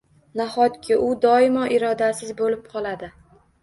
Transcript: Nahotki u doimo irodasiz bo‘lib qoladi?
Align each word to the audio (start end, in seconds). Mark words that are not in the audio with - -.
Nahotki 0.39 0.97
u 1.09 1.11
doimo 1.27 1.69
irodasiz 1.79 2.37
bo‘lib 2.43 2.69
qoladi? 2.77 3.17